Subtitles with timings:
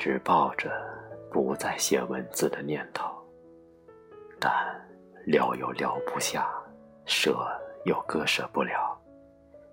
[0.00, 0.70] 只抱着
[1.30, 3.04] 不再写文字的念头，
[4.40, 4.50] 但
[5.26, 6.48] 撂又撂不下，
[7.04, 7.46] 舍
[7.84, 8.98] 又割舍不了，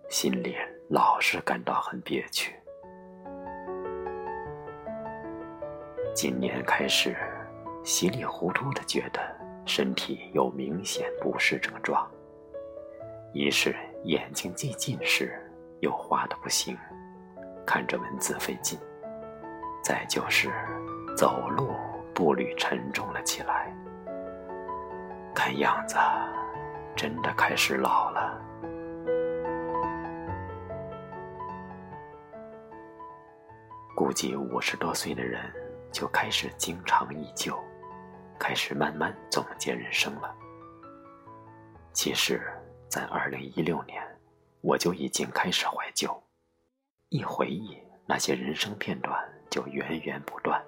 [0.09, 0.54] 心里
[0.90, 2.54] 老是感到很憋屈。
[6.13, 7.16] 今年开始，
[7.86, 9.22] 稀里糊涂的觉得
[9.66, 12.05] 身体有明显不适症状，
[13.34, 15.41] 一是眼睛既近视，
[15.80, 16.78] 又花的不行，
[17.66, 18.78] 看着文字费劲；
[19.88, 20.52] 再就是
[21.16, 21.73] 走路
[22.14, 23.73] 步履沉重了起来，
[25.34, 25.95] 看样子
[26.94, 28.38] 真的开始老了。
[33.95, 35.42] 估计五十多岁的人。
[35.90, 37.58] 就开始经常忆旧，
[38.38, 40.36] 开始慢慢总结人生了。
[41.94, 42.42] 其实，
[42.89, 44.04] 在二零一六年，
[44.61, 46.22] 我就已经开始怀旧，
[47.08, 49.17] 一回忆那些人生片段，
[49.50, 50.62] 就源源不断，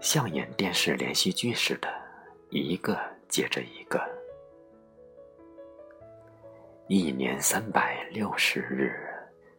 [0.00, 1.88] 像演电视连续剧似的，
[2.50, 2.98] 一个
[3.28, 4.00] 接着一个。
[6.88, 8.94] 一年三百六十日，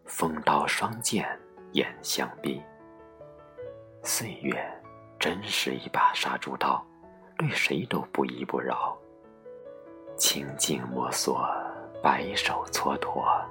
[0.05, 1.27] 风刀霜剑
[1.71, 2.61] 眼相逼。
[4.03, 4.61] 岁月
[5.17, 6.85] 真是一把杀猪刀，
[7.37, 8.95] 对谁都不依不饶。
[10.15, 11.43] 清静摸索，
[12.03, 13.43] 白手蹉跎，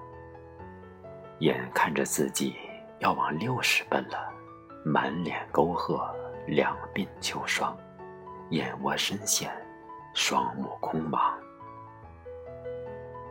[1.41, 2.55] 眼看着自己
[3.01, 4.33] 要往六十奔了，
[4.85, 6.13] 满脸沟壑，
[6.47, 7.77] 两鬓秋霜，
[8.51, 9.51] 眼窝深陷，
[10.13, 11.33] 双目空茫，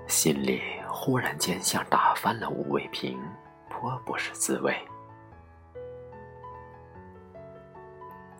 [0.07, 3.19] 心里忽然间像打翻了五味瓶，
[3.69, 4.73] 颇不是滋味。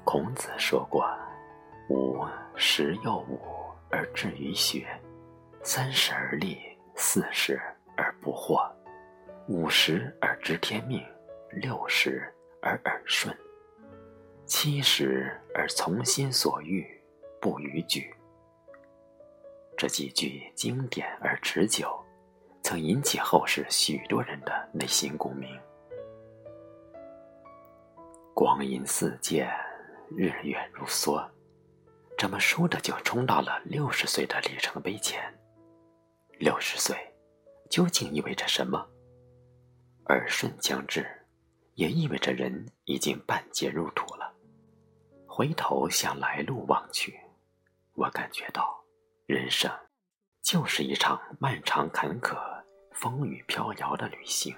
[0.04, 1.06] 孔子说过
[1.90, 3.40] ：“吾十有五
[3.90, 4.88] 而志于学，
[5.64, 6.58] 三十而立，
[6.96, 7.62] 四十
[7.96, 8.70] 而不惑，
[9.48, 11.06] 五十而知天命，
[11.52, 13.36] 六十而耳顺，
[14.46, 16.86] 七十而从心所欲，
[17.42, 18.14] 不逾矩。”
[19.78, 22.00] 这几句经典而持久，
[22.64, 25.60] 曾引起后世许多人的内心共鸣。
[28.34, 29.50] 光阴似箭。
[30.14, 31.26] 日月如梭，
[32.18, 35.24] 这么倏的就冲到了六十岁的里程碑前。
[36.38, 36.98] 六十岁，
[37.70, 38.86] 究竟意味着什么？
[40.08, 41.08] 耳顺将至，
[41.82, 44.32] 也意味着人已经半截入土了。
[45.28, 47.20] 回头向来路望去，
[47.96, 48.80] 我感觉到，
[49.26, 49.68] 人生
[50.44, 52.38] 就是一场漫长坎坷、
[52.92, 54.56] 风雨飘摇的旅行。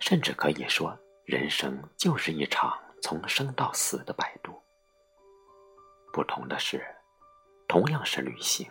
[0.00, 2.78] 甚至可以说，人生就是一场。
[3.02, 4.50] 从生到死的摆渡。
[6.10, 6.82] 不同的是，
[7.68, 8.66] 同样是旅行，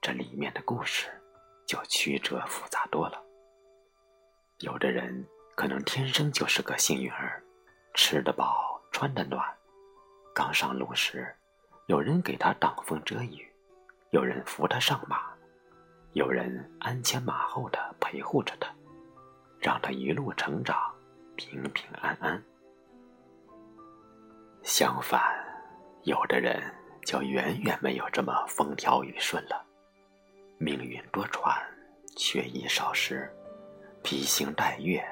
[0.00, 1.08] 这里面的故事
[1.66, 3.22] 就曲折复杂多了。
[4.60, 7.42] 有的人可能天生就是个幸运儿，
[7.94, 9.42] 吃得饱，穿得暖，
[10.34, 11.34] 刚上路时，
[11.86, 13.50] 有人给他挡风遮雨，
[14.10, 15.32] 有人扶他上马，
[16.12, 18.68] 有人鞍前马后的陪护着他，
[19.58, 20.78] 让他一路成长，
[21.36, 22.40] 平平安安。
[24.62, 25.22] 相反，
[26.02, 26.62] 有的人
[27.06, 29.64] 就远远没有这么风调雨顺了，
[30.58, 31.56] 命运多舛，
[32.14, 33.34] 缺衣少食，
[34.02, 35.02] 披星戴月，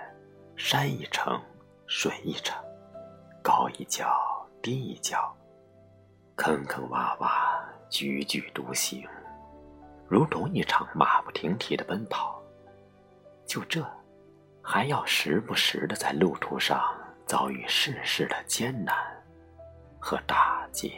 [0.56, 1.41] 山一程，
[1.87, 2.56] 水一程，
[3.42, 5.34] 高一脚，低一脚，
[6.37, 9.06] 坑坑洼洼，踽踽独行，
[10.09, 12.41] 如同一场马不停蹄的奔跑。
[13.47, 13.84] 就这，
[14.62, 16.82] 还要时不时的在路途上
[17.26, 18.94] 遭遇世事的艰难。
[20.06, 20.93] 和打击。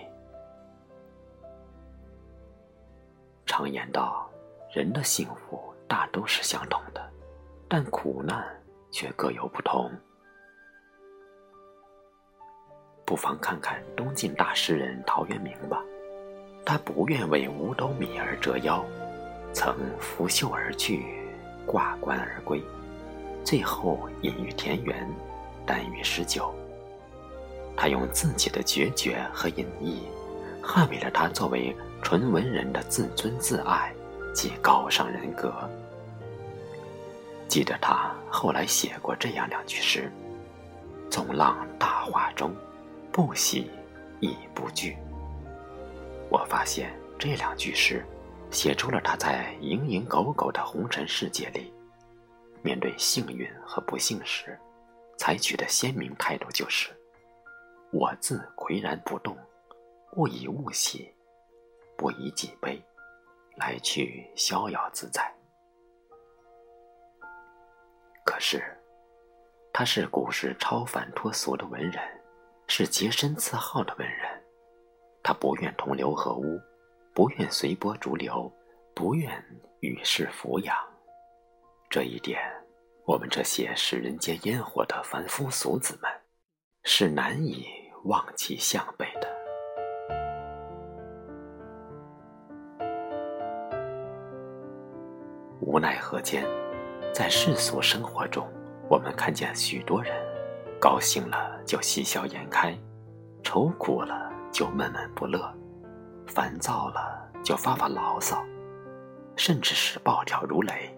[3.46, 4.28] 常言道，
[4.72, 7.08] 人的幸福大都是相同的，
[7.68, 8.44] 但苦难
[8.96, 9.92] 却各有不同。
[13.04, 15.84] 不妨看看东晋大诗人陶渊明吧，
[16.64, 18.82] 他不愿为五斗米而折腰，
[19.52, 21.04] 曾拂袖而去，
[21.66, 22.58] 挂冠而归，
[23.44, 25.06] 最后隐于田园，
[25.66, 26.50] 耽于诗酒。
[27.76, 30.06] 他用自己的决绝和隐逸，
[30.62, 33.94] 捍卫了他作为纯文人的自尊自爱
[34.34, 35.52] 及高尚人格。
[37.56, 40.12] 记得他后来写过这样两句诗
[41.10, 42.54] ：“纵浪大化中，
[43.10, 43.70] 不喜
[44.20, 44.94] 亦不惧。”
[46.28, 48.04] 我发现这两句诗，
[48.50, 51.72] 写出了他在蝇营狗苟的红尘世界里，
[52.60, 54.60] 面对幸运和不幸时，
[55.16, 56.90] 采取的鲜明态度就是。
[57.90, 59.34] 我自岿然不动，
[60.12, 61.10] 不以物喜，
[61.96, 62.78] 不以己悲，
[63.54, 65.35] 来去逍遥自在。
[68.36, 68.62] 可是，
[69.72, 71.94] 他是古时超凡脱俗的文人，
[72.68, 74.28] 是洁身自好的文人。
[75.22, 76.60] 他不愿同流合污，
[77.14, 78.52] 不愿随波逐流，
[78.94, 79.42] 不愿
[79.80, 80.76] 与世俯仰。
[81.88, 82.38] 这一点，
[83.06, 86.10] 我们这些食人间烟火的凡夫俗子们，
[86.84, 87.64] 是难以
[88.04, 89.34] 望其项背的。
[95.62, 96.44] 无奈何间，
[97.16, 98.46] 在世俗生活中。
[98.90, 100.14] 我们看见许多人，
[100.78, 102.78] 高兴了就喜笑颜开，
[103.42, 105.50] 愁苦了就闷闷不乐，
[106.26, 108.44] 烦躁了就发发牢骚，
[109.34, 110.94] 甚至是暴跳如雷，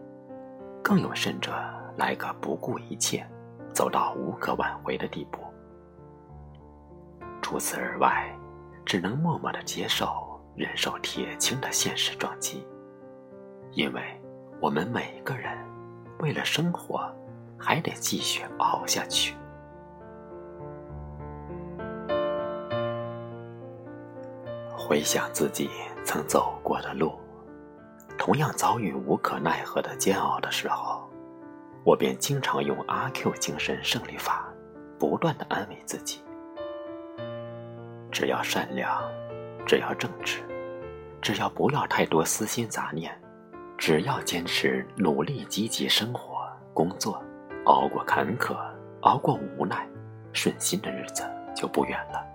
[0.82, 1.52] 更有甚者
[1.96, 3.24] 来个不顾一切，
[3.72, 5.38] 走到无可挽回的地步。
[7.40, 8.28] 除此而外，
[8.84, 10.08] 只能默默的接受、
[10.56, 12.66] 忍受铁青的现实撞击，
[13.70, 14.02] 因为
[14.60, 15.56] 我们每个人
[16.18, 17.12] 为了生活。
[17.60, 19.34] 还得继续熬下去。
[24.76, 25.68] 回想自己
[26.04, 27.18] 曾走过的路，
[28.16, 31.02] 同样遭遇无可奈何的煎熬的时候，
[31.84, 34.48] 我便经常用阿 Q 精神胜利法，
[34.98, 36.22] 不断的安慰自己：
[38.10, 39.02] 只要善良，
[39.66, 40.38] 只要正直，
[41.20, 43.12] 只要不要太多私心杂念，
[43.78, 47.22] 只要坚持努力积极生活工作。
[47.64, 48.56] 熬过坎坷，
[49.02, 49.86] 熬过无奈，
[50.32, 51.22] 顺心的日子
[51.54, 52.26] 就不远了。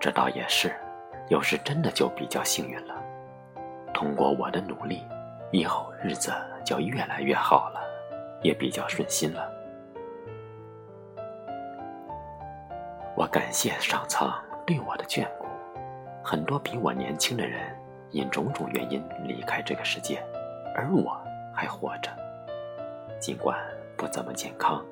[0.00, 0.74] 这倒也是，
[1.28, 3.00] 有时真的就比较幸运了。
[3.94, 5.06] 通过我的努力，
[5.52, 6.32] 以后日子
[6.64, 7.80] 就越来越好了，
[8.42, 9.48] 也比较顺心了。
[13.16, 14.34] 我感谢上苍
[14.66, 15.46] 对我的眷顾。
[16.24, 17.60] 很多比我年轻的人
[18.10, 20.22] 因种种原因离开这个世界，
[20.74, 21.20] 而我
[21.54, 22.10] 还活着。
[23.20, 23.58] 尽管
[23.96, 24.84] 不怎么健康，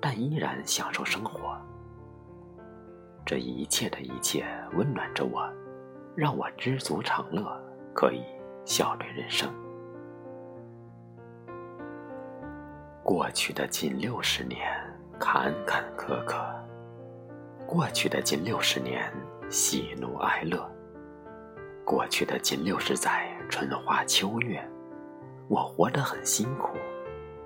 [0.00, 1.56] 但依然享受生活。
[3.24, 5.48] 这一切的一切温暖着我，
[6.16, 7.60] 让我知足常乐，
[7.94, 8.22] 可以
[8.64, 9.48] 笑对人生。
[13.04, 14.68] 过去的近六十年，
[15.18, 16.36] 坎坎坷坷；
[17.66, 19.10] 过去的近六十年，
[19.48, 20.58] 喜怒哀乐；
[21.88, 24.62] 过去的近六十载，春花秋月，
[25.48, 26.76] 我活得很辛苦。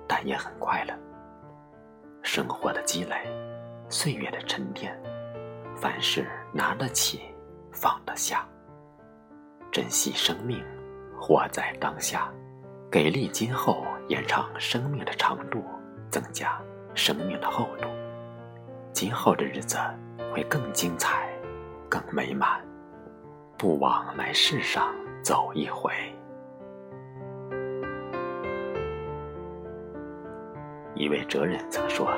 [0.05, 0.93] 但也很快乐。
[2.23, 3.15] 生活的积累，
[3.87, 5.01] 岁月的沉淀，
[5.77, 7.21] 凡事拿得起，
[7.71, 8.45] 放得下。
[9.71, 10.61] 珍惜生命，
[11.17, 12.29] 活在当下，
[12.91, 15.63] 给力今后，延长生命的长度，
[16.09, 16.61] 增加
[16.93, 17.87] 生命的厚度。
[18.91, 19.77] 今后的日子
[20.33, 21.29] 会更精彩，
[21.89, 22.61] 更美满。
[23.63, 24.93] 不枉来世上
[25.23, 25.89] 走一回。
[30.95, 32.11] 一位哲人曾说：“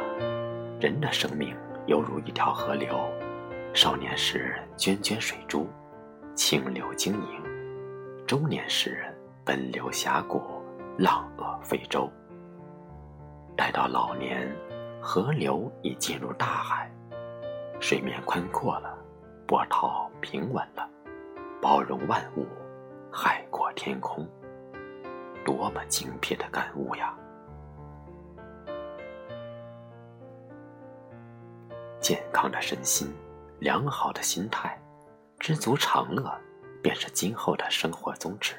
[0.82, 1.56] 人的生命
[1.86, 2.98] 犹如一条河流，
[3.76, 5.68] 少年时涓涓水珠，
[6.34, 9.06] 清流晶莹；中年时
[9.46, 10.42] 奔流峡谷，
[10.98, 12.10] 浪遏飞舟。
[13.56, 14.52] 待到老年，
[15.00, 16.90] 河流已进入大海，
[17.80, 18.98] 水面宽阔了，
[19.46, 20.90] 波涛平稳了，
[21.66, 22.46] 包容万物，
[23.12, 24.24] 海阔天空。
[25.44, 27.18] 多么精辟的感悟呀！”
[32.00, 33.12] 健康的身心，
[33.58, 34.80] 良好的心态，
[35.40, 36.32] 知足常乐，
[36.84, 38.54] 便是今后的生活宗旨。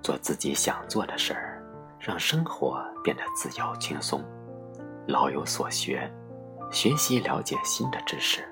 [0.00, 1.62] 做自己想做的事儿，
[2.00, 4.24] 让生活变得自由轻松。
[5.06, 6.10] 老有所学，
[6.70, 8.50] 学习了解新的知识，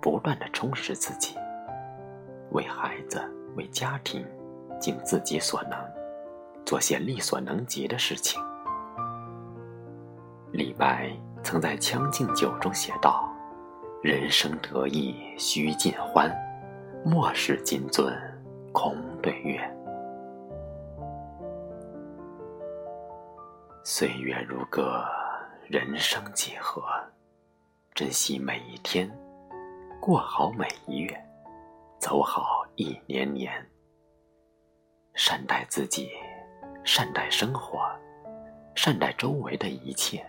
[0.00, 1.36] 不断的充实自己。
[2.56, 3.22] 为孩子，
[3.54, 4.26] 为家庭，
[4.80, 5.78] 尽自己所能，
[6.64, 8.42] 做些力所能及的事情。
[10.52, 11.14] 李白。
[11.44, 13.30] 曾在《将进酒》中写道
[14.02, 16.28] ：“人生得意须尽欢，
[17.04, 18.12] 莫使金樽
[18.72, 19.60] 空对月。”
[23.84, 25.04] 岁月如歌，
[25.68, 26.82] 人生几何？
[27.94, 29.08] 珍惜每一天，
[30.00, 31.25] 过好每一月，
[31.98, 33.52] 走好一年年。
[35.14, 36.10] 善待自己，
[36.84, 37.78] 善待生活，
[38.74, 40.24] 善待周围的一切。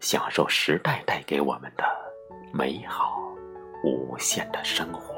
[0.00, 1.84] 享受时代带给我们的
[2.52, 3.20] 美好
[3.82, 5.17] 无限的生活。